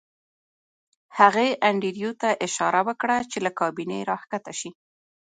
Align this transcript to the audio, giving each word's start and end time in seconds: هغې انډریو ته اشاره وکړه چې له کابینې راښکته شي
هغې 1.19 1.47
انډریو 1.67 2.11
ته 2.21 2.29
اشاره 2.45 2.81
وکړه 2.87 3.17
چې 3.31 3.37
له 3.45 3.51
کابینې 3.59 3.97
راښکته 4.09 4.53
شي 4.59 4.69